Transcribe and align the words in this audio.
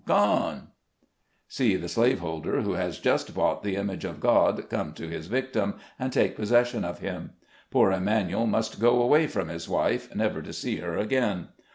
—gone!" 0.17 0.69
See 1.47 1.75
the 1.75 1.87
slave 1.87 2.21
holder, 2.21 2.61
who 2.61 2.71
has 2.73 2.97
just 2.97 3.35
bought 3.35 3.61
the 3.61 3.75
image 3.75 4.03
of 4.03 4.19
God, 4.19 4.67
come 4.67 4.93
to 4.93 5.07
his 5.07 5.27
victim, 5.27 5.75
and 5.99 6.11
take 6.11 6.35
posses 6.35 6.69
sion 6.69 6.83
of 6.83 7.01
him. 7.01 7.33
Poor 7.69 7.91
Emanuel 7.91 8.47
must 8.47 8.79
go 8.81 8.99
away 8.99 9.27
from 9.27 9.49
his 9.49 9.69
wife, 9.69 10.15
never 10.15 10.41
to 10.41 10.53
see 10.53 10.77
her 10.77 10.97
again. 10.97 11.49